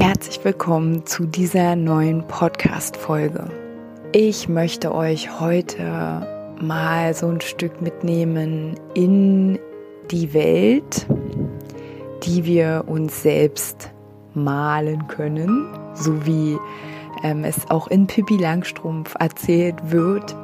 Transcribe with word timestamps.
herzlich 0.00 0.44
willkommen 0.44 1.04
zu 1.06 1.26
dieser 1.26 1.74
neuen 1.74 2.24
Podcast-Folge. 2.28 3.50
Ich 4.12 4.48
möchte 4.48 4.94
euch 4.94 5.40
heute 5.40 6.54
mal 6.60 7.14
so 7.14 7.26
ein 7.26 7.40
Stück 7.40 7.82
mitnehmen 7.82 8.78
in 8.94 9.58
die 10.12 10.32
Welt, 10.32 11.04
die 12.22 12.44
wir 12.44 12.84
uns 12.86 13.22
selbst 13.22 13.90
malen 14.34 15.08
können, 15.08 15.66
so 15.94 16.24
wie 16.24 16.56
ähm, 17.24 17.42
es 17.42 17.68
auch 17.68 17.88
in 17.88 18.06
Pippi 18.06 18.36
Langstrumpf 18.36 19.16
erzählt 19.18 19.90
wird. 19.90 20.36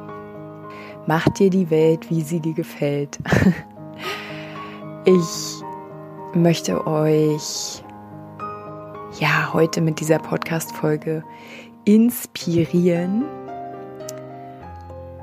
Mach 1.07 1.29
dir 1.29 1.49
die 1.49 1.69
Welt, 1.69 2.09
wie 2.09 2.21
sie 2.21 2.41
dir 2.41 2.53
gefällt. 2.53 3.19
ich 5.05 5.63
möchte 6.33 6.85
euch 6.85 7.84
ja 9.19 9.53
heute 9.53 9.81
mit 9.81 9.99
dieser 9.99 10.19
Podcast-Folge 10.19 11.23
inspirieren, 11.85 13.23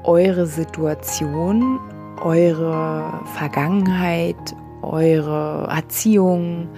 eure 0.05 0.47
Situation, 0.47 1.79
eure 2.23 3.21
Vergangenheit, 3.37 4.37
eure 4.83 5.69
Erziehung, 5.71 6.69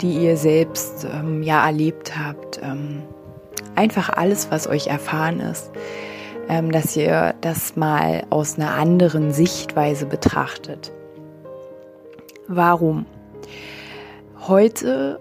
die 0.00 0.12
ihr 0.18 0.36
selbst 0.36 1.06
ähm, 1.12 1.42
ja 1.42 1.64
erlebt 1.64 2.18
habt, 2.18 2.60
ähm, 2.62 3.02
einfach 3.74 4.10
alles, 4.10 4.50
was 4.50 4.66
euch 4.66 4.88
erfahren 4.88 5.40
ist, 5.40 5.70
ähm, 6.48 6.70
dass 6.70 6.96
ihr 6.96 7.34
das 7.40 7.76
mal 7.76 8.24
aus 8.30 8.58
einer 8.58 8.74
anderen 8.74 9.32
Sichtweise 9.32 10.06
betrachtet. 10.06 10.92
Warum? 12.46 13.06
Heute 14.46 15.20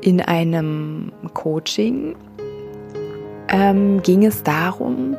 in 0.00 0.20
einem 0.20 1.12
Coaching 1.34 2.16
ähm, 3.48 4.02
ging 4.02 4.24
es 4.24 4.42
darum, 4.42 5.16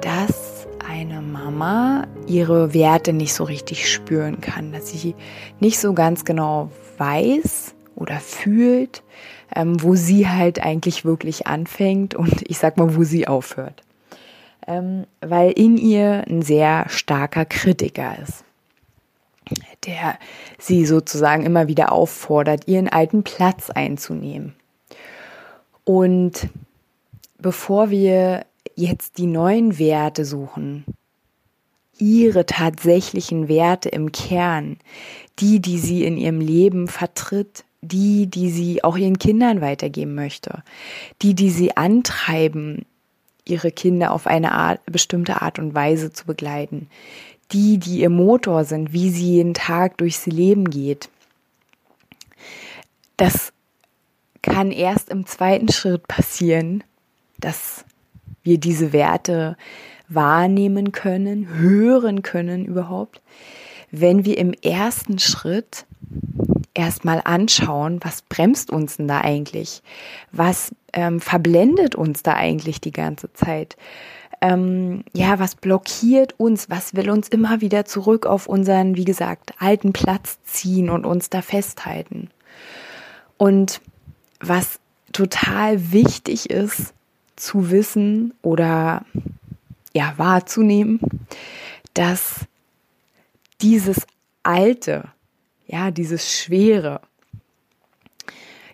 dass 0.00 0.66
eine 0.88 1.20
Mama 1.20 2.06
ihre 2.26 2.72
Werte 2.72 3.12
nicht 3.12 3.34
so 3.34 3.44
richtig 3.44 3.90
spüren 3.92 4.40
kann, 4.40 4.72
dass 4.72 4.88
sie 4.88 5.14
nicht 5.60 5.78
so 5.78 5.92
ganz 5.92 6.24
genau 6.24 6.70
weiß 6.98 7.74
oder 7.94 8.20
fühlt, 8.20 9.02
ähm, 9.54 9.82
wo 9.82 9.94
sie 9.94 10.28
halt 10.28 10.62
eigentlich 10.62 11.04
wirklich 11.04 11.46
anfängt 11.46 12.14
und 12.14 12.48
ich 12.48 12.58
sag 12.58 12.76
mal, 12.76 12.96
wo 12.96 13.04
sie 13.04 13.28
aufhört. 13.28 13.82
Ähm, 14.66 15.06
weil 15.20 15.52
in 15.52 15.76
ihr 15.76 16.24
ein 16.28 16.42
sehr 16.42 16.88
starker 16.88 17.44
Kritiker 17.44 18.16
ist 18.22 18.45
der 19.86 20.18
sie 20.58 20.86
sozusagen 20.86 21.44
immer 21.44 21.68
wieder 21.68 21.92
auffordert, 21.92 22.66
ihren 22.66 22.88
alten 22.88 23.22
Platz 23.22 23.70
einzunehmen. 23.70 24.54
Und 25.84 26.48
bevor 27.38 27.90
wir 27.90 28.44
jetzt 28.74 29.18
die 29.18 29.26
neuen 29.26 29.78
Werte 29.78 30.24
suchen, 30.24 30.84
ihre 31.98 32.44
tatsächlichen 32.44 33.48
Werte 33.48 33.88
im 33.88 34.12
Kern, 34.12 34.78
die, 35.38 35.60
die 35.60 35.78
sie 35.78 36.04
in 36.04 36.16
ihrem 36.16 36.40
Leben 36.40 36.88
vertritt, 36.88 37.64
die, 37.80 38.26
die 38.26 38.50
sie 38.50 38.84
auch 38.84 38.96
ihren 38.96 39.18
Kindern 39.18 39.60
weitergeben 39.60 40.14
möchte, 40.14 40.62
die, 41.22 41.34
die 41.34 41.50
sie 41.50 41.76
antreiben, 41.76 42.84
ihre 43.44 43.70
Kinder 43.70 44.12
auf 44.12 44.26
eine 44.26 44.52
Art, 44.52 44.80
bestimmte 44.86 45.40
Art 45.40 45.58
und 45.58 45.74
Weise 45.74 46.12
zu 46.12 46.26
begleiten, 46.26 46.88
die, 47.52 47.78
die 47.78 48.00
ihr 48.00 48.10
Motor 48.10 48.64
sind, 48.64 48.92
wie 48.92 49.10
sie 49.10 49.34
jeden 49.36 49.54
Tag 49.54 49.98
durchs 49.98 50.26
Leben 50.26 50.70
geht. 50.70 51.08
Das 53.16 53.52
kann 54.42 54.70
erst 54.70 55.10
im 55.10 55.26
zweiten 55.26 55.70
Schritt 55.70 56.06
passieren, 56.08 56.84
dass 57.38 57.84
wir 58.42 58.58
diese 58.58 58.92
Werte 58.92 59.56
wahrnehmen 60.08 60.92
können, 60.92 61.48
hören 61.48 62.22
können 62.22 62.64
überhaupt, 62.64 63.20
wenn 63.90 64.24
wir 64.24 64.38
im 64.38 64.52
ersten 64.52 65.18
Schritt 65.18 65.86
erstmal 66.74 67.22
anschauen, 67.24 68.00
was 68.02 68.22
bremst 68.22 68.70
uns 68.70 68.98
denn 68.98 69.08
da 69.08 69.20
eigentlich? 69.22 69.82
Was 70.32 70.74
ähm, 70.92 71.20
verblendet 71.20 71.94
uns 71.94 72.22
da 72.22 72.34
eigentlich 72.34 72.80
die 72.80 72.92
ganze 72.92 73.32
Zeit? 73.32 73.76
Ähm, 74.40 75.04
ja, 75.12 75.38
was 75.38 75.54
blockiert 75.54 76.34
uns, 76.38 76.68
was 76.70 76.94
will 76.94 77.10
uns 77.10 77.28
immer 77.28 77.60
wieder 77.60 77.84
zurück 77.84 78.26
auf 78.26 78.46
unseren, 78.46 78.96
wie 78.96 79.04
gesagt, 79.04 79.54
alten 79.58 79.92
Platz 79.92 80.38
ziehen 80.44 80.90
und 80.90 81.04
uns 81.04 81.30
da 81.30 81.42
festhalten. 81.42 82.30
Und 83.38 83.80
was 84.40 84.80
total 85.12 85.92
wichtig 85.92 86.50
ist 86.50 86.94
zu 87.36 87.70
wissen 87.70 88.34
oder 88.42 89.04
ja 89.94 90.14
wahrzunehmen, 90.16 91.00
dass 91.94 92.46
dieses 93.60 94.06
alte, 94.42 95.08
ja, 95.66 95.90
dieses 95.90 96.32
schwere, 96.32 97.00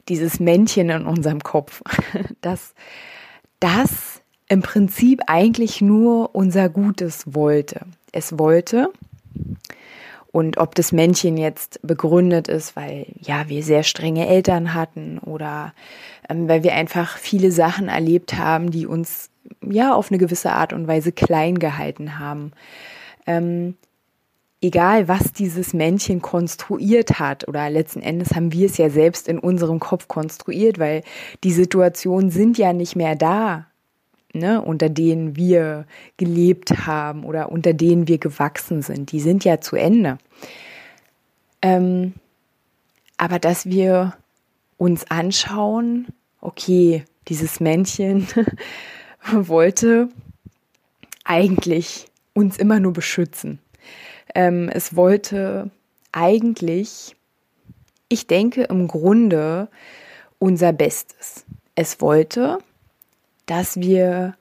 dieses 0.09 0.41
Männchen 0.41 0.91
in 0.91 1.07
unserem 1.07 1.41
Kopf, 1.43 1.83
dass 2.41 2.75
das 3.61 4.22
im 4.53 4.61
Prinzip 4.61 5.23
eigentlich 5.29 5.81
nur 5.81 6.35
unser 6.35 6.69
Gutes 6.69 7.25
wollte. 7.35 7.87
Es 8.13 8.39
wollte, 8.39 8.93
und 10.31 10.59
ob 10.59 10.75
das 10.75 10.93
Männchen 10.93 11.39
jetzt 11.39 11.81
begründet 11.83 12.49
ist, 12.49 12.77
weil 12.77 13.07
ja 13.23 13.49
wir 13.49 13.63
sehr 13.63 13.83
strenge 13.83 14.29
Eltern 14.29 14.75
hatten 14.75 15.19
oder 15.19 15.73
ähm, 16.29 16.49
weil 16.49 16.63
wir 16.63 16.75
einfach 16.75 17.17
viele 17.17 17.51
Sachen 17.51 17.89
erlebt 17.89 18.37
haben, 18.37 18.71
die 18.71 18.87
uns 18.87 19.31
ja 19.63 19.95
auf 19.95 20.11
eine 20.11 20.19
gewisse 20.19 20.53
Art 20.53 20.75
und 20.75 20.87
Weise 20.87 21.13
klein 21.13 21.59
gehalten 21.59 22.19
haben. 22.19 22.53
Ähm, 23.27 23.77
egal, 24.61 25.09
was 25.09 25.33
dieses 25.33 25.73
Männchen 25.73 26.21
konstruiert 26.21 27.19
hat 27.19 27.49
oder 27.49 27.71
letzten 27.71 28.03
Endes 28.03 28.35
haben 28.35 28.53
wir 28.53 28.67
es 28.67 28.77
ja 28.77 28.91
selbst 28.91 29.29
in 29.29 29.39
unserem 29.39 29.81
Kopf 29.81 30.09
konstruiert, 30.09 30.79
weil 30.79 31.05
die 31.43 31.53
Situationen 31.53 32.31
sind 32.31 32.59
ja 32.59 32.75
nicht 32.75 32.97
mehr 32.97 33.17
da 33.17 33.67
ne, 34.35 34.61
unter 34.63 34.89
denen 34.89 35.37
wir 35.37 35.87
gelebt 36.17 36.87
haben 36.87 37.25
oder 37.25 37.51
unter 37.53 37.73
denen 37.73 38.09
wir 38.09 38.19
gewachsen 38.19 38.83
sind, 38.83 39.13
die 39.13 39.21
sind 39.21 39.45
ja 39.45 39.61
zu 39.61 39.77
Ende. 39.77 40.19
Ähm, 41.61 42.15
aber 43.17 43.39
dass 43.39 43.67
wir 43.67 44.15
uns 44.79 45.11
anschauen, 45.11 46.09
okay, 46.41 47.05
dieses 47.29 47.61
Männchen 47.61 48.27
wollte 49.33 50.09
eigentlich 51.25 52.07
uns 52.35 52.57
immer 52.57 52.81
nur 52.81 52.93
beschützen. 52.93 53.61
Ähm, 54.35 54.69
es 54.69 54.97
wollte 54.97 55.71
eigentlich, 56.11 57.15
ich 58.09 58.27
denke 58.27 58.65
im 58.65 58.89
Grunde, 58.89 59.69
unser 60.39 60.73
Bestes. 60.73 61.45
Es 61.75 62.01
wollte, 62.01 62.59
dass 63.47 63.77
wir 63.81 64.35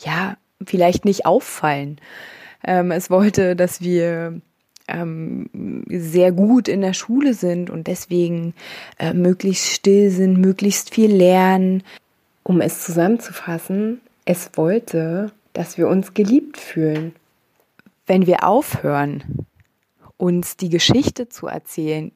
ja 0.00 0.36
vielleicht 0.64 1.04
nicht 1.04 1.26
auffallen. 1.26 2.00
Ähm, 2.64 2.90
es 2.90 3.10
wollte, 3.10 3.56
dass 3.56 3.80
wir 3.80 4.40
ähm, 4.88 5.48
sehr 5.88 6.32
gut 6.32 6.68
in 6.68 6.80
der 6.80 6.92
Schule 6.92 7.34
sind 7.34 7.70
und 7.70 7.86
deswegen 7.86 8.54
äh, 8.98 9.12
möglichst 9.12 9.68
still 9.68 10.10
sind, 10.10 10.38
möglichst 10.38 10.94
viel 10.94 11.14
lernen. 11.14 11.82
Um 12.44 12.60
es 12.60 12.84
zusammenzufassen, 12.84 14.00
es 14.24 14.50
wollte, 14.54 15.32
dass 15.52 15.78
wir 15.78 15.88
uns 15.88 16.14
geliebt 16.14 16.56
fühlen. 16.56 17.14
Wenn 18.06 18.26
wir 18.26 18.44
aufhören, 18.44 19.46
uns 20.16 20.56
die 20.56 20.68
Geschichte 20.68 21.28
zu 21.28 21.46
erzählen 21.46 22.12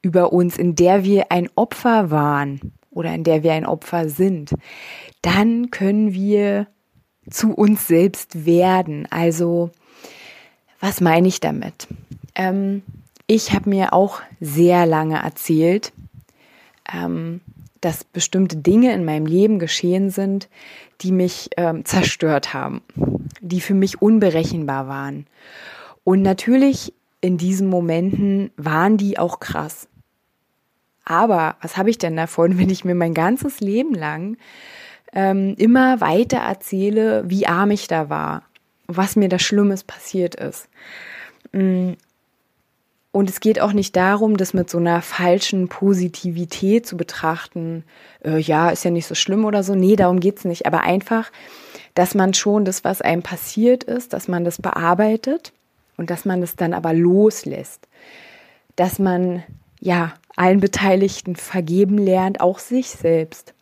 über 0.00 0.32
uns, 0.32 0.58
in 0.58 0.74
der 0.74 1.04
wir 1.04 1.30
ein 1.30 1.48
Opfer 1.54 2.10
waren, 2.10 2.72
oder 2.90 3.14
in 3.14 3.24
der 3.24 3.42
wir 3.42 3.52
ein 3.52 3.66
Opfer 3.66 4.08
sind, 4.08 4.54
dann 5.22 5.70
können 5.70 6.12
wir 6.12 6.66
zu 7.30 7.52
uns 7.52 7.86
selbst 7.86 8.46
werden. 8.46 9.06
Also, 9.10 9.70
was 10.80 11.00
meine 11.00 11.28
ich 11.28 11.40
damit? 11.40 11.88
Ähm, 12.34 12.82
ich 13.26 13.52
habe 13.52 13.68
mir 13.68 13.92
auch 13.92 14.22
sehr 14.40 14.86
lange 14.86 15.22
erzählt, 15.22 15.92
ähm, 16.92 17.40
dass 17.80 18.04
bestimmte 18.04 18.56
Dinge 18.56 18.92
in 18.92 19.04
meinem 19.04 19.26
Leben 19.26 19.58
geschehen 19.58 20.10
sind, 20.10 20.48
die 21.00 21.12
mich 21.12 21.50
ähm, 21.56 21.84
zerstört 21.84 22.54
haben, 22.54 22.80
die 23.40 23.60
für 23.60 23.74
mich 23.74 24.02
unberechenbar 24.02 24.88
waren. 24.88 25.26
Und 26.04 26.22
natürlich 26.22 26.92
in 27.20 27.36
diesen 27.36 27.68
Momenten 27.68 28.50
waren 28.56 28.96
die 28.96 29.18
auch 29.18 29.40
krass. 29.40 29.88
Aber 31.08 31.56
was 31.62 31.78
habe 31.78 31.88
ich 31.88 31.96
denn 31.96 32.16
davon, 32.16 32.58
wenn 32.58 32.70
ich 32.70 32.84
mir 32.84 32.94
mein 32.94 33.14
ganzes 33.14 33.60
Leben 33.60 33.94
lang 33.94 34.36
ähm, 35.12 35.54
immer 35.56 36.00
weiter 36.00 36.38
erzähle, 36.38 37.24
wie 37.26 37.46
arm 37.46 37.70
ich 37.70 37.88
da 37.88 38.10
war, 38.10 38.42
was 38.86 39.16
mir 39.16 39.28
da 39.28 39.38
Schlimmes 39.38 39.82
passiert 39.82 40.34
ist? 40.34 40.68
Mm, 41.52 41.92
und 43.10 43.30
es 43.30 43.40
geht 43.40 43.58
auch 43.58 43.72
nicht 43.72 43.96
darum, 43.96 44.36
das 44.36 44.52
mit 44.52 44.68
so 44.68 44.76
einer 44.76 45.00
falschen 45.00 45.68
Positivität 45.68 46.86
zu 46.86 46.96
betrachten. 46.98 47.84
Äh, 48.22 48.38
ja, 48.38 48.68
ist 48.68 48.84
ja 48.84 48.90
nicht 48.90 49.06
so 49.06 49.14
schlimm 49.14 49.46
oder 49.46 49.62
so. 49.62 49.74
Nee, 49.74 49.96
darum 49.96 50.20
geht's 50.20 50.44
nicht. 50.44 50.66
Aber 50.66 50.82
einfach, 50.82 51.32
dass 51.94 52.14
man 52.14 52.34
schon 52.34 52.66
das, 52.66 52.84
was 52.84 53.00
einem 53.00 53.22
passiert 53.22 53.82
ist, 53.82 54.12
dass 54.12 54.28
man 54.28 54.44
das 54.44 54.60
bearbeitet 54.60 55.52
und 55.96 56.10
dass 56.10 56.26
man 56.26 56.42
das 56.42 56.54
dann 56.54 56.74
aber 56.74 56.92
loslässt. 56.92 57.88
Dass 58.76 58.98
man, 58.98 59.42
ja, 59.80 60.12
allen 60.38 60.60
Beteiligten 60.60 61.36
vergeben 61.36 61.98
lernt, 61.98 62.40
auch 62.40 62.58
sich 62.58 62.90
selbst. 62.90 63.54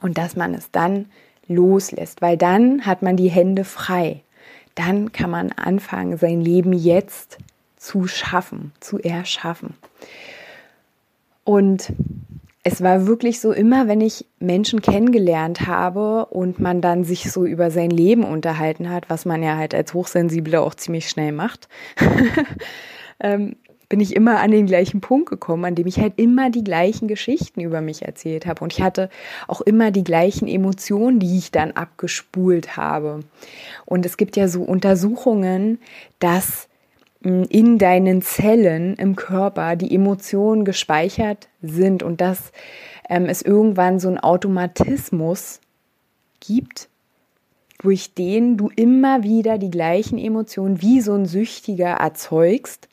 Und 0.00 0.18
dass 0.18 0.36
man 0.36 0.54
es 0.54 0.70
dann 0.70 1.06
loslässt, 1.46 2.22
weil 2.22 2.36
dann 2.36 2.86
hat 2.86 3.02
man 3.02 3.16
die 3.16 3.30
Hände 3.30 3.64
frei. 3.64 4.22
Dann 4.74 5.12
kann 5.12 5.30
man 5.30 5.52
anfangen, 5.52 6.16
sein 6.16 6.40
Leben 6.40 6.72
jetzt 6.72 7.38
zu 7.76 8.06
schaffen, 8.06 8.72
zu 8.80 8.98
erschaffen. 8.98 9.74
Und 11.44 11.92
es 12.62 12.82
war 12.82 13.06
wirklich 13.06 13.40
so 13.40 13.52
immer, 13.52 13.88
wenn 13.88 14.00
ich 14.00 14.26
Menschen 14.38 14.82
kennengelernt 14.82 15.66
habe 15.66 16.26
und 16.26 16.60
man 16.60 16.80
dann 16.80 17.04
sich 17.04 17.30
so 17.32 17.46
über 17.46 17.70
sein 17.70 17.90
Leben 17.90 18.24
unterhalten 18.24 18.90
hat, 18.90 19.08
was 19.08 19.24
man 19.24 19.42
ja 19.42 19.56
halt 19.56 19.74
als 19.74 19.94
Hochsensibler 19.94 20.62
auch 20.62 20.74
ziemlich 20.74 21.08
schnell 21.08 21.32
macht, 21.32 21.68
ähm, 23.20 23.56
bin 23.90 24.00
ich 24.00 24.14
immer 24.14 24.38
an 24.38 24.52
den 24.52 24.66
gleichen 24.66 25.00
Punkt 25.00 25.28
gekommen, 25.28 25.64
an 25.64 25.74
dem 25.74 25.88
ich 25.88 25.98
halt 25.98 26.14
immer 26.16 26.48
die 26.48 26.62
gleichen 26.62 27.08
Geschichten 27.08 27.60
über 27.60 27.80
mich 27.80 28.02
erzählt 28.02 28.46
habe. 28.46 28.62
Und 28.62 28.72
ich 28.72 28.80
hatte 28.80 29.10
auch 29.48 29.60
immer 29.60 29.90
die 29.90 30.04
gleichen 30.04 30.46
Emotionen, 30.46 31.18
die 31.18 31.36
ich 31.36 31.50
dann 31.50 31.72
abgespult 31.72 32.76
habe. 32.76 33.20
Und 33.84 34.06
es 34.06 34.16
gibt 34.16 34.36
ja 34.36 34.46
so 34.46 34.62
Untersuchungen, 34.62 35.80
dass 36.20 36.68
in 37.22 37.78
deinen 37.78 38.22
Zellen 38.22 38.94
im 38.94 39.16
Körper 39.16 39.74
die 39.74 39.92
Emotionen 39.94 40.64
gespeichert 40.64 41.48
sind 41.60 42.04
und 42.04 42.20
dass 42.20 42.52
ähm, 43.08 43.26
es 43.26 43.42
irgendwann 43.42 43.98
so 43.98 44.06
einen 44.06 44.18
Automatismus 44.18 45.60
gibt, 46.38 46.88
durch 47.82 48.14
den 48.14 48.56
du 48.56 48.70
immer 48.76 49.24
wieder 49.24 49.58
die 49.58 49.70
gleichen 49.70 50.16
Emotionen 50.16 50.80
wie 50.80 51.00
so 51.00 51.12
ein 51.12 51.26
Süchtiger 51.26 51.88
erzeugst 51.88 52.89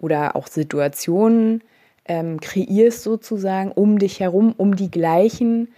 oder 0.00 0.36
auch 0.36 0.46
Situationen 0.46 1.62
ähm, 2.06 2.40
kreierst 2.40 3.02
sozusagen 3.02 3.70
um 3.70 3.98
dich 3.98 4.20
herum, 4.20 4.54
um 4.56 4.76
die 4.76 4.90
gleichen 4.90 5.68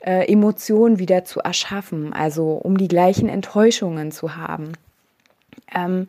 äh, 0.00 0.30
Emotionen 0.30 0.98
wieder 0.98 1.24
zu 1.24 1.40
erschaffen, 1.40 2.12
also 2.12 2.52
um 2.52 2.76
die 2.76 2.88
gleichen 2.88 3.28
Enttäuschungen 3.28 4.12
zu 4.12 4.36
haben. 4.36 4.72
Ähm, 5.74 6.08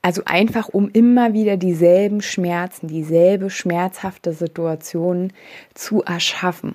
also 0.00 0.22
einfach, 0.24 0.68
um 0.68 0.90
immer 0.90 1.32
wieder 1.32 1.56
dieselben 1.56 2.22
Schmerzen, 2.22 2.88
dieselbe 2.88 3.50
schmerzhafte 3.50 4.32
Situation 4.32 5.32
zu 5.74 6.02
erschaffen. 6.02 6.74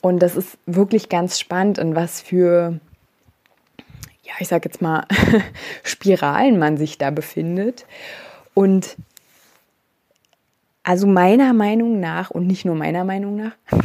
Und 0.00 0.20
das 0.20 0.36
ist 0.36 0.58
wirklich 0.66 1.08
ganz 1.08 1.38
spannend, 1.38 1.78
in 1.78 1.94
was 1.94 2.20
für, 2.20 2.80
ja, 4.24 4.32
ich 4.40 4.48
sag 4.48 4.64
jetzt 4.64 4.82
mal, 4.82 5.06
Spiralen 5.84 6.58
man 6.58 6.76
sich 6.76 6.98
da 6.98 7.10
befindet. 7.10 7.86
Und 8.54 8.96
also 10.82 11.06
meiner 11.06 11.52
Meinung 11.52 12.00
nach 12.00 12.30
und 12.30 12.46
nicht 12.46 12.64
nur 12.64 12.74
meiner 12.74 13.04
Meinung 13.04 13.36
nach, 13.36 13.52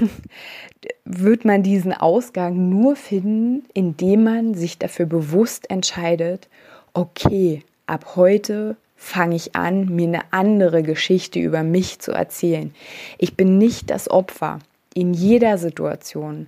wird 1.06 1.46
man 1.46 1.64
diesen 1.64 1.94
Ausgang 1.94 2.70
nur 2.70 2.96
finden, 2.96 3.66
indem 3.74 4.24
man 4.24 4.54
sich 4.56 4.78
dafür 4.78 5.06
bewusst 5.06 5.70
entscheidet, 5.70 6.48
okay, 6.94 7.64
ab 7.86 8.16
heute 8.16 8.78
fange 8.96 9.36
ich 9.36 9.56
an, 9.56 9.86
mir 9.96 10.08
eine 10.08 10.22
andere 10.32 10.82
Geschichte 10.82 11.40
über 11.40 11.62
mich 11.62 12.00
zu 12.00 12.12
erzählen. 12.12 12.74
Ich 13.20 13.36
bin 13.36 13.60
nicht 13.60 13.92
das 13.92 14.10
Opfer 14.10 14.60
in 14.96 15.14
jeder 15.14 15.60
Situation. 15.60 16.48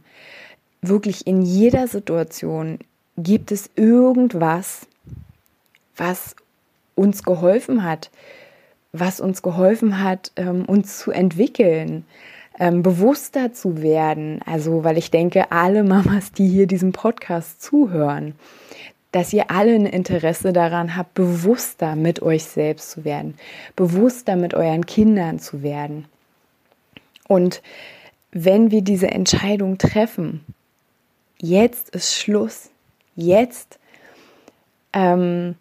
Wirklich 0.81 1.27
in 1.27 1.44
jeder 1.44 1.88
Situation 1.88 2.80
gibt 3.18 3.51
es 3.51 3.69
irgendwas, 3.75 4.88
was 5.95 6.36
uns 7.00 7.24
geholfen 7.24 7.84
hat, 7.84 8.12
was 8.92 9.22
uns 9.22 9.42
geholfen 9.42 10.04
hat, 10.04 10.34
ähm, 10.36 10.66
uns 10.66 10.98
zu 11.00 11.12
entwickeln, 11.12 12.06
ähm, 12.60 12.84
bewusster 12.84 13.54
zu 13.54 13.81
werden. 13.81 14.42
Also, 14.46 14.84
weil 14.84 14.98
ich 14.98 15.10
denke, 15.10 15.51
alle 15.51 15.84
Mamas, 15.84 16.34
die 16.34 16.48
hier 16.48 16.68
diesem 16.68 16.92
Podcast 16.92 17.62
zuhören, 17.62 18.36
dass 19.13 19.31
ihr 19.31 19.50
alle 19.50 19.74
ein 19.74 19.86
Interesse 19.86 20.51
daran 20.51 20.96
habt, 20.96 21.13
bewusster 21.13 21.96
mit 21.96 22.22
euch 22.22 22.44
selbst 22.44 22.92
zu 22.92 23.06
werden, 23.06 23.36
bewusster 23.75 24.36
mit 24.36 24.54
euren 24.54 24.86
Kindern 24.86 25.40
zu 25.40 25.63
werden. 25.63 26.06
Und 27.28 27.62
wenn 28.31 28.72
wir 28.72 28.81
diese 28.81 29.07
Entscheidung 29.07 29.78
treffen, 29.78 30.44
jetzt 31.40 31.90
ist 31.90 32.13
Schluss, 32.13 32.69
jetzt 33.16 33.80
ähm, 34.94 35.56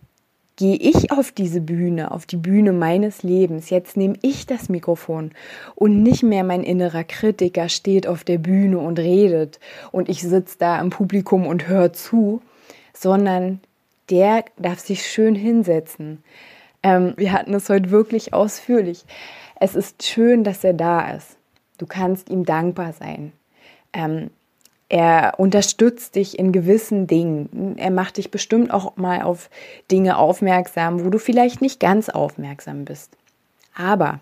gehe 0.59 0.77
ich 0.77 1.13
auf 1.13 1.31
diese 1.31 1.61
Bühne, 1.61 2.11
auf 2.11 2.27
die 2.27 2.37
Bühne 2.37 2.73
meines 2.73 3.23
Lebens. 3.23 3.71
Jetzt 3.71 3.97
nehme 3.97 4.17
ich 4.23 4.45
das 4.45 4.69
Mikrofon 4.69 5.31
und 5.77 6.03
nicht 6.03 6.25
mehr 6.25 6.43
mein 6.43 6.65
innerer 6.65 7.05
Kritiker 7.05 7.69
steht 7.69 8.09
auf 8.09 8.25
der 8.25 8.39
Bühne 8.39 8.79
und 8.79 8.99
redet 8.99 9.61
und 9.93 10.09
ich 10.09 10.21
sitze 10.21 10.57
da 10.59 10.81
im 10.81 10.91
Publikum 10.91 11.47
und 11.47 11.69
höre 11.69 11.93
zu, 11.93 12.43
sondern 12.93 13.61
der 14.11 14.45
darf 14.57 14.81
sich 14.81 15.07
schön 15.07 15.37
hinsetzen. 15.37 16.25
Ähm, 16.83 17.15
wir 17.17 17.33
hatten 17.33 17.55
es 17.55 17.69
heute 17.69 17.93
wirklich 17.93 18.35
ausführlich. 18.35 19.05
Es 19.61 19.77
ist 19.77 20.03
schön, 20.03 20.43
dass 20.43 20.65
er 20.65 20.75
da 20.75 21.13
ist. 21.13 21.37
Du 21.79 21.87
kannst 21.87 22.31
ihm 22.31 22.45
dankbar 22.45 22.93
sein. 22.93 23.33
Ähm, 23.93 24.31
er 24.89 25.35
unterstützt 25.39 26.15
dich 26.15 26.39
in 26.39 26.53
gewissen 26.53 27.07
Dingen. 27.07 27.77
Er 27.77 27.91
macht 27.91 28.17
dich 28.17 28.31
bestimmt 28.31 28.71
auch 28.73 28.97
mal 28.97 29.23
auf 29.23 29.51
Dinge 29.91 30.17
aufmerksam, 30.17 31.05
wo 31.05 31.11
du 31.11 31.19
vielleicht 31.19 31.61
nicht 31.61 31.79
ganz 31.79 32.09
aufmerksam 32.09 32.85
bist. 32.85 33.17
Aber 33.75 34.21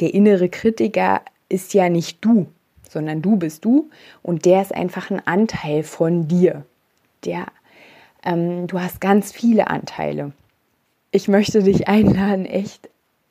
der 0.00 0.12
innere 0.12 0.48
Kritiker 0.48 1.22
ist 1.48 1.72
ja 1.74 1.88
nicht 1.88 2.24
du, 2.24 2.46
sondern 2.88 3.22
du 3.22 3.36
bist 3.36 3.64
du 3.64 3.90
und 4.22 4.44
der 4.44 4.62
ist 4.62 4.74
einfach 4.74 5.10
ein 5.10 5.24
Anteil 5.24 5.82
von 5.84 6.26
dir 6.26 6.64
der, 7.24 7.46
ähm, 8.24 8.66
du 8.66 8.80
hast 8.80 9.00
ganz 9.00 9.32
viele 9.32 9.68
Anteile. 9.68 10.32
Ich 11.10 11.28
möchte 11.28 11.62
dich 11.62 11.88
einladen, 11.88 12.46
echt, 12.46 12.88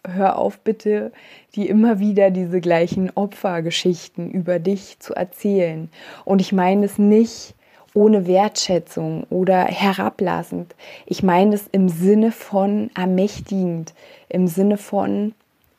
hör 0.08 0.38
auf 0.38 0.60
bitte, 0.60 1.12
die 1.55 1.67
immer 1.67 2.00
wieder 2.00 2.31
diese 2.31 2.62
gleichen 2.62 3.12
Opfergeschichten 3.13 4.31
über 4.31 4.60
dich 4.60 5.00
zu 5.00 5.13
erzählen. 5.13 5.89
Und 6.25 6.41
ich 6.41 6.51
meine 6.51 6.86
es 6.86 6.98
nicht 6.98 7.53
ohne 7.93 8.25
Wertschätzung 8.25 9.25
oder 9.29 9.65
herablassend. 9.65 10.75
Ich 11.05 11.24
meine 11.24 11.55
es 11.55 11.67
im 11.72 11.89
Sinne 11.89 12.31
von 12.31 12.89
ermächtigend, 12.96 13.93
im 14.29 14.48
Sinne 14.48 14.77
von, 14.77 15.34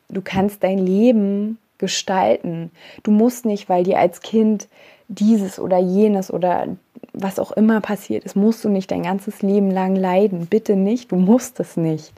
du 0.09 0.21
kannst 0.21 0.63
dein 0.63 0.77
Leben 0.77 1.57
gestalten. 1.79 2.71
Du 3.01 3.11
musst 3.11 3.45
nicht, 3.45 3.67
weil 3.67 3.83
dir 3.83 3.99
als 3.99 4.21
Kind 4.21 4.67
dieses 5.07 5.59
oder 5.59 5.79
jenes 5.79 6.31
oder 6.31 6.67
was 7.13 7.39
auch 7.39 7.51
immer 7.51 7.81
passiert 7.81 8.23
ist, 8.23 8.35
musst 8.35 8.63
du 8.63 8.69
nicht 8.69 8.89
dein 8.91 9.03
ganzes 9.03 9.41
Leben 9.41 9.69
lang 9.69 9.95
leiden. 9.95 10.47
Bitte 10.47 10.75
nicht, 10.75 11.11
du 11.11 11.15
musst 11.15 11.59
es 11.59 11.77
nicht. 11.77 12.13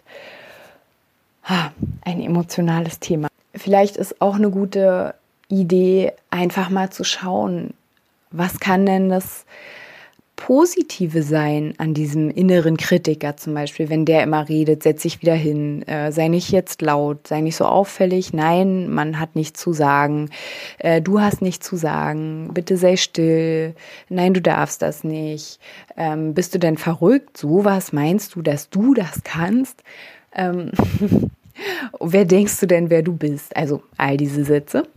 Ein 2.05 2.21
emotionales 2.21 2.99
Thema. 2.99 3.27
Vielleicht 3.53 3.97
ist 3.97 4.21
auch 4.21 4.35
eine 4.35 4.49
gute 4.49 5.15
Idee, 5.49 6.13
einfach 6.29 6.69
mal 6.69 6.89
zu 6.89 7.03
schauen, 7.03 7.73
was 8.31 8.59
kann 8.59 8.85
denn 8.85 9.09
das 9.09 9.45
Positive 10.35 11.23
sein 11.23 11.73
an 11.77 11.93
diesem 11.93 12.29
inneren 12.29 12.75
Kritiker 12.75 13.37
zum 13.37 13.53
Beispiel, 13.53 13.89
wenn 13.89 14.05
der 14.05 14.23
immer 14.23 14.49
redet, 14.49 14.83
setz 14.83 15.03
dich 15.03 15.21
wieder 15.21 15.33
hin, 15.33 15.81
äh, 15.87 16.11
sei 16.11 16.27
nicht 16.27 16.51
jetzt 16.51 16.81
laut, 16.81 17.27
sei 17.27 17.41
nicht 17.41 17.55
so 17.55 17.65
auffällig, 17.65 18.33
nein, 18.33 18.89
man 18.89 19.19
hat 19.19 19.35
nichts 19.35 19.61
zu 19.61 19.71
sagen, 19.71 20.29
äh, 20.77 21.01
du 21.01 21.21
hast 21.21 21.41
nichts 21.41 21.65
zu 21.65 21.77
sagen, 21.77 22.49
bitte 22.53 22.75
sei 22.75 22.97
still, 22.97 23.75
nein, 24.09 24.33
du 24.33 24.41
darfst 24.41 24.81
das 24.81 25.03
nicht, 25.03 25.59
ähm, 25.95 26.33
bist 26.33 26.53
du 26.53 26.59
denn 26.59 26.77
verrückt, 26.77 27.37
sowas 27.37 27.93
meinst 27.93 28.35
du, 28.35 28.41
dass 28.41 28.69
du 28.69 28.93
das 28.93 29.23
kannst? 29.23 29.83
Ähm 30.35 30.71
wer 31.99 32.25
denkst 32.25 32.59
du 32.59 32.67
denn, 32.67 32.89
wer 32.89 33.03
du 33.03 33.13
bist? 33.13 33.55
Also 33.55 33.83
all 33.97 34.17
diese 34.17 34.43
Sätze. 34.43 34.87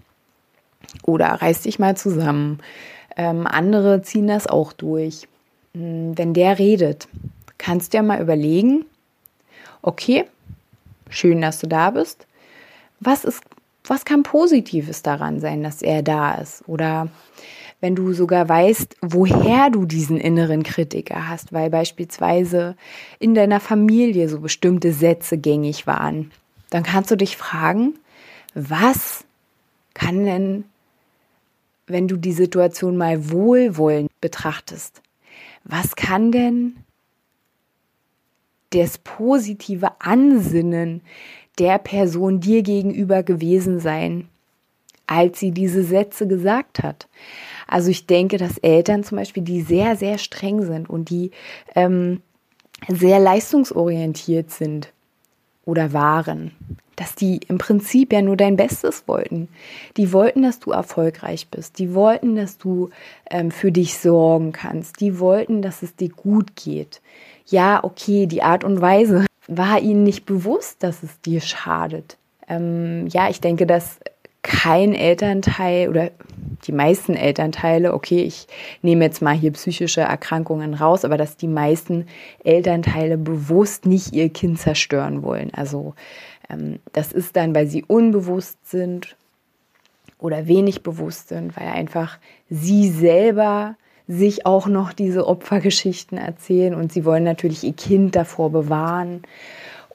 Oder 1.02 1.26
reiß 1.28 1.62
dich 1.62 1.78
mal 1.78 1.96
zusammen. 1.96 2.60
Ähm, 3.16 3.46
andere 3.46 4.02
ziehen 4.02 4.26
das 4.28 4.46
auch 4.46 4.72
durch. 4.72 5.28
Hm, 5.74 6.16
wenn 6.16 6.34
der 6.34 6.58
redet, 6.58 7.08
kannst 7.58 7.92
du 7.92 7.98
ja 7.98 8.02
mal 8.02 8.20
überlegen, 8.20 8.86
okay, 9.82 10.24
schön, 11.10 11.40
dass 11.40 11.60
du 11.60 11.66
da 11.66 11.90
bist. 11.90 12.26
Was 13.00 13.24
ist, 13.24 13.42
was 13.84 14.04
kann 14.04 14.22
Positives 14.22 15.02
daran 15.02 15.40
sein, 15.40 15.62
dass 15.62 15.82
er 15.82 16.02
da 16.02 16.34
ist? 16.34 16.62
Oder 16.66 17.08
wenn 17.80 17.94
du 17.94 18.12
sogar 18.12 18.48
weißt, 18.48 18.96
woher 19.02 19.70
du 19.70 19.84
diesen 19.84 20.18
inneren 20.18 20.62
Kritiker 20.62 21.28
hast, 21.28 21.52
weil 21.52 21.70
beispielsweise 21.70 22.76
in 23.20 23.34
deiner 23.34 23.60
Familie 23.60 24.28
so 24.28 24.40
bestimmte 24.40 24.92
Sätze 24.92 25.38
gängig 25.38 25.86
waren, 25.86 26.32
dann 26.70 26.82
kannst 26.82 27.10
du 27.10 27.16
dich 27.16 27.36
fragen, 27.36 27.98
was 28.54 29.24
kann 29.94 30.24
denn, 30.24 30.64
wenn 31.86 32.08
du 32.08 32.16
die 32.16 32.32
Situation 32.32 32.96
mal 32.96 33.30
wohlwollend 33.30 34.10
betrachtest, 34.20 35.02
was 35.64 35.96
kann 35.96 36.32
denn 36.32 36.76
das 38.70 38.98
positive 38.98 39.92
Ansinnen 40.00 41.02
der 41.58 41.78
Person 41.78 42.40
dir 42.40 42.62
gegenüber 42.62 43.22
gewesen 43.22 43.80
sein, 43.80 44.28
als 45.06 45.40
sie 45.40 45.52
diese 45.52 45.82
Sätze 45.82 46.28
gesagt 46.28 46.82
hat. 46.82 47.08
Also 47.66 47.90
ich 47.90 48.06
denke, 48.06 48.36
dass 48.36 48.58
Eltern 48.58 49.04
zum 49.04 49.16
Beispiel, 49.16 49.42
die 49.42 49.62
sehr, 49.62 49.96
sehr 49.96 50.18
streng 50.18 50.62
sind 50.62 50.88
und 50.88 51.08
die 51.08 51.30
ähm, 51.74 52.22
sehr 52.88 53.18
leistungsorientiert 53.18 54.50
sind 54.50 54.92
oder 55.68 55.92
waren, 55.92 56.52
dass 56.96 57.14
die 57.14 57.40
im 57.46 57.58
Prinzip 57.58 58.10
ja 58.14 58.22
nur 58.22 58.38
dein 58.38 58.56
Bestes 58.56 59.04
wollten. 59.06 59.48
Die 59.98 60.14
wollten, 60.14 60.42
dass 60.42 60.60
du 60.60 60.70
erfolgreich 60.70 61.48
bist. 61.50 61.78
Die 61.78 61.92
wollten, 61.92 62.36
dass 62.36 62.56
du 62.56 62.88
ähm, 63.30 63.50
für 63.50 63.70
dich 63.70 63.98
sorgen 63.98 64.52
kannst. 64.52 64.98
Die 65.00 65.20
wollten, 65.20 65.60
dass 65.60 65.82
es 65.82 65.94
dir 65.94 66.08
gut 66.08 66.56
geht. 66.56 67.02
Ja, 67.46 67.84
okay, 67.84 68.26
die 68.26 68.42
Art 68.42 68.64
und 68.64 68.80
Weise 68.80 69.26
war 69.46 69.78
ihnen 69.80 70.04
nicht 70.04 70.24
bewusst, 70.24 70.82
dass 70.82 71.02
es 71.02 71.20
dir 71.20 71.42
schadet. 71.42 72.16
Ähm, 72.48 73.06
ja, 73.08 73.28
ich 73.28 73.42
denke, 73.42 73.66
dass 73.66 73.98
kein 74.40 74.94
Elternteil 74.94 75.90
oder 75.90 76.10
die 76.68 76.72
meisten 76.72 77.14
Elternteile, 77.14 77.94
okay, 77.94 78.22
ich 78.22 78.46
nehme 78.82 79.04
jetzt 79.04 79.22
mal 79.22 79.34
hier 79.34 79.52
psychische 79.52 80.02
Erkrankungen 80.02 80.74
raus, 80.74 81.04
aber 81.04 81.16
dass 81.16 81.36
die 81.36 81.48
meisten 81.48 82.06
Elternteile 82.44 83.16
bewusst 83.16 83.86
nicht 83.86 84.12
ihr 84.12 84.28
Kind 84.28 84.60
zerstören 84.60 85.22
wollen. 85.22 85.52
Also 85.54 85.94
ähm, 86.48 86.78
das 86.92 87.12
ist 87.12 87.36
dann, 87.36 87.54
weil 87.54 87.66
sie 87.66 87.84
unbewusst 87.84 88.58
sind 88.68 89.16
oder 90.18 90.46
wenig 90.46 90.82
bewusst 90.82 91.28
sind, 91.28 91.56
weil 91.56 91.68
einfach 91.68 92.18
sie 92.50 92.88
selber 92.88 93.76
sich 94.06 94.46
auch 94.46 94.66
noch 94.66 94.92
diese 94.92 95.26
Opfergeschichten 95.26 96.18
erzählen 96.18 96.74
und 96.74 96.92
sie 96.92 97.04
wollen 97.04 97.24
natürlich 97.24 97.64
ihr 97.64 97.74
Kind 97.74 98.16
davor 98.16 98.50
bewahren 98.50 99.22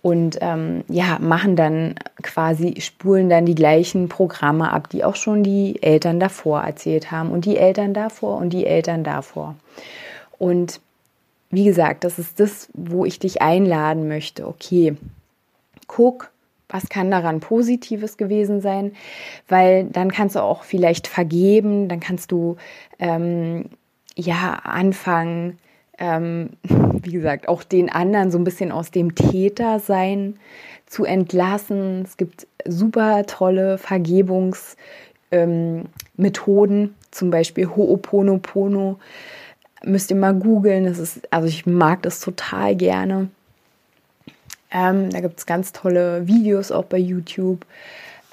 und 0.04 0.38
ähm, 0.42 0.84
ja, 0.90 1.18
machen 1.20 1.56
dann 1.56 1.96
quasi, 2.22 2.76
spulen 2.82 3.30
dann 3.30 3.46
die 3.46 3.56
gleichen 3.56 4.10
Programme 4.10 4.70
ab, 4.74 4.90
die 4.90 5.06
auch 5.06 5.16
schon 5.16 5.44
die 5.44 5.82
Eltern 5.82 6.20
davor 6.20 6.62
erzählt 6.62 7.10
haben 7.10 7.32
und 7.32 7.46
die 7.46 7.56
Eltern 7.56 7.94
davor 7.94 8.38
und 8.38 8.50
die 8.50 8.66
Eltern 8.66 9.06
davor. 9.06 9.56
Und 10.38 10.82
wie 11.52 11.64
gesagt, 11.64 12.04
das 12.04 12.20
ist 12.20 12.42
das, 12.42 12.68
wo 12.74 13.06
ich 13.06 13.18
dich 13.18 13.42
einladen 13.42 14.10
möchte. 14.10 14.46
Okay, 14.46 14.98
guck, 15.88 16.32
was 16.68 16.90
kann 16.90 17.10
daran 17.10 17.40
Positives 17.40 18.18
gewesen 18.18 18.60
sein, 18.60 18.92
weil 19.48 19.86
dann 19.86 20.12
kannst 20.12 20.36
du 20.36 20.42
auch 20.42 20.64
vielleicht 20.64 21.08
vergeben, 21.08 21.88
dann 21.88 22.02
kannst 22.02 22.34
du 22.34 22.58
ähm, 23.00 23.70
ja 24.18 24.60
anfangen, 24.66 25.60
ähm, 25.98 26.52
wie 26.64 27.12
gesagt, 27.12 27.48
auch 27.48 27.64
den 27.64 27.90
anderen 27.90 28.32
so 28.32 28.38
ein 28.38 28.44
bisschen 28.44 28.72
aus 28.72 28.92
dem 28.92 29.16
Tätersein 29.16 30.36
zu 30.86 31.06
entlassen. 31.06 32.04
Es 32.04 32.18
gibt 32.18 32.48
super 32.66 33.26
tolle 33.26 33.78
Vergebungsmethoden, 33.78 34.68
ähm, 35.32 36.96
zum 37.12 37.32
Beispiel 37.32 37.68
Ho'oponopono. 37.68 38.98
Müsst 39.84 40.12
ihr 40.12 40.18
mal 40.18 40.34
googeln. 40.34 40.86
Also 41.30 41.48
ich 41.48 41.66
mag 41.66 42.02
das 42.04 42.20
total 42.20 42.76
gerne. 42.76 43.30
Ähm, 44.72 45.10
da 45.12 45.20
gibt 45.20 45.40
es 45.40 45.46
ganz 45.46 45.72
tolle 45.72 46.28
Videos 46.28 46.72
auch 46.72 46.86
bei 46.86 46.98
YouTube. 46.98 47.66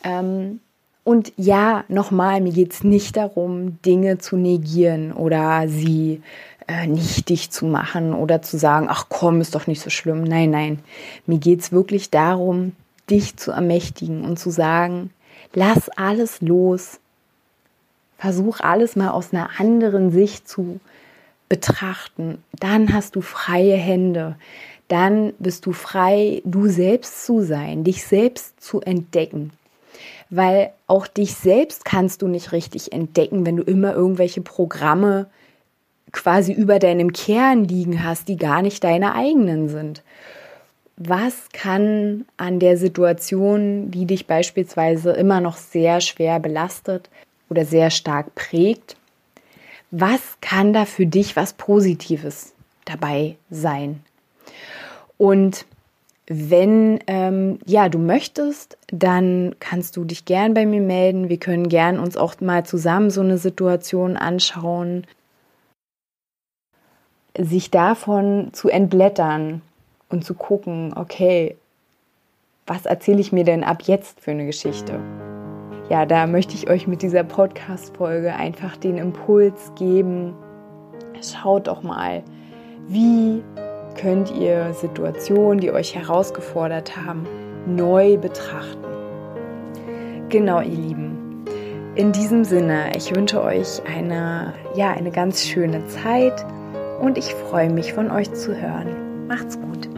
Ähm, 0.04 0.60
und 1.02 1.32
ja, 1.36 1.84
nochmal, 1.88 2.40
mir 2.40 2.52
geht 2.52 2.72
es 2.72 2.84
nicht 2.84 3.16
darum, 3.16 3.80
Dinge 3.82 4.18
zu 4.18 4.36
negieren 4.36 5.12
oder 5.12 5.68
sie 5.68 6.22
äh, 6.70 6.86
nichtig 6.86 7.50
zu 7.50 7.66
machen 7.66 8.14
oder 8.14 8.42
zu 8.42 8.56
sagen, 8.56 8.86
ach 8.88 9.06
komm, 9.08 9.40
ist 9.40 9.56
doch 9.56 9.66
nicht 9.66 9.80
so 9.80 9.90
schlimm. 9.90 10.22
Nein, 10.22 10.50
nein. 10.50 10.78
Mir 11.26 11.38
geht 11.38 11.60
es 11.60 11.72
wirklich 11.72 12.10
darum, 12.10 12.76
dich 13.10 13.36
zu 13.36 13.50
ermächtigen 13.50 14.24
und 14.24 14.38
zu 14.38 14.50
sagen, 14.50 15.10
lass 15.52 15.88
alles 15.88 16.40
los. 16.40 17.00
Versuch 18.18 18.60
alles 18.60 18.94
mal 18.94 19.08
aus 19.08 19.32
einer 19.32 19.50
anderen 19.58 20.12
Sicht 20.12 20.48
zu 20.48 20.78
betrachten. 21.48 22.38
Dann 22.60 22.92
hast 22.92 23.16
du 23.16 23.20
freie 23.20 23.76
Hände. 23.76 24.36
Dann 24.86 25.32
bist 25.40 25.66
du 25.66 25.72
frei, 25.72 26.40
du 26.44 26.68
selbst 26.68 27.26
zu 27.26 27.42
sein, 27.42 27.82
dich 27.82 28.04
selbst 28.04 28.62
zu 28.62 28.80
entdecken 28.80 29.52
weil 30.32 30.70
auch 30.86 31.08
dich 31.08 31.34
selbst 31.34 31.84
kannst 31.84 32.22
du 32.22 32.28
nicht 32.28 32.52
richtig 32.52 32.92
entdecken, 32.92 33.44
wenn 33.44 33.56
du 33.56 33.64
immer 33.64 33.92
irgendwelche 33.92 34.40
Programme 34.40 35.26
quasi 36.12 36.52
über 36.52 36.78
deinem 36.78 37.12
Kern 37.12 37.64
liegen 37.64 38.04
hast, 38.04 38.28
die 38.28 38.36
gar 38.36 38.62
nicht 38.62 38.82
deine 38.84 39.14
eigenen 39.14 39.68
sind. 39.68 40.02
Was 40.96 41.48
kann 41.52 42.26
an 42.36 42.58
der 42.58 42.76
Situation, 42.76 43.90
die 43.90 44.04
dich 44.04 44.26
beispielsweise 44.26 45.12
immer 45.12 45.40
noch 45.40 45.56
sehr 45.56 46.00
schwer 46.00 46.40
belastet 46.40 47.08
oder 47.48 47.64
sehr 47.64 47.90
stark 47.90 48.34
prägt, 48.34 48.96
was 49.90 50.20
kann 50.40 50.72
da 50.72 50.84
für 50.84 51.06
dich 51.06 51.36
was 51.36 51.54
Positives 51.54 52.52
dabei 52.84 53.36
sein? 53.50 54.00
Und 55.16 55.64
wenn 56.26 57.00
ähm, 57.08 57.58
ja 57.66 57.88
du 57.88 57.98
möchtest, 57.98 58.78
dann 58.92 59.56
kannst 59.58 59.96
du 59.96 60.04
dich 60.04 60.26
gern 60.26 60.54
bei 60.54 60.64
mir 60.64 60.80
melden. 60.80 61.28
Wir 61.28 61.38
können 61.38 61.68
gern 61.68 61.98
uns 61.98 62.16
auch 62.16 62.40
mal 62.40 62.64
zusammen 62.64 63.10
so 63.10 63.20
eine 63.20 63.38
Situation 63.38 64.16
anschauen 64.16 65.06
sich 67.36 67.70
davon 67.70 68.50
zu 68.52 68.68
entblättern 68.68 69.62
und 70.08 70.24
zu 70.24 70.34
gucken, 70.34 70.92
okay, 70.96 71.56
was 72.66 72.86
erzähle 72.86 73.20
ich 73.20 73.32
mir 73.32 73.44
denn 73.44 73.64
ab 73.64 73.82
jetzt 73.82 74.20
für 74.20 74.30
eine 74.32 74.46
Geschichte? 74.46 75.00
Ja, 75.88 76.06
da 76.06 76.26
möchte 76.26 76.54
ich 76.54 76.70
euch 76.70 76.86
mit 76.86 77.02
dieser 77.02 77.24
Podcast-Folge 77.24 78.34
einfach 78.34 78.76
den 78.76 78.96
Impuls 78.96 79.72
geben. 79.74 80.34
Schaut 81.20 81.66
doch 81.66 81.82
mal, 81.82 82.22
wie 82.86 83.42
könnt 84.00 84.30
ihr 84.30 84.72
Situationen, 84.74 85.58
die 85.58 85.72
euch 85.72 85.94
herausgefordert 85.94 86.96
haben, 86.96 87.26
neu 87.66 88.16
betrachten. 88.16 88.84
Genau, 90.28 90.60
ihr 90.60 90.76
Lieben. 90.76 91.44
In 91.96 92.12
diesem 92.12 92.44
Sinne, 92.44 92.92
ich 92.96 93.14
wünsche 93.14 93.42
euch 93.42 93.82
eine, 93.84 94.54
ja, 94.76 94.92
eine 94.92 95.10
ganz 95.10 95.44
schöne 95.44 95.86
Zeit 95.88 96.46
und 97.00 97.18
ich 97.18 97.34
freue 97.34 97.70
mich 97.70 97.92
von 97.92 98.10
euch 98.10 98.32
zu 98.34 98.54
hören. 98.54 99.26
Macht's 99.26 99.58
gut. 99.58 99.88